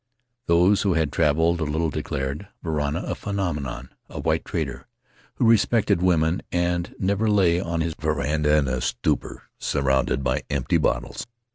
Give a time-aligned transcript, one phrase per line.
[0.47, 4.87] Those who had traveled a little declared Varana a phenomenon— a white trader
[5.35, 10.77] who respected women and never lay on his veranda in a stupor, surrounded by empty
[10.79, 11.27] bottles.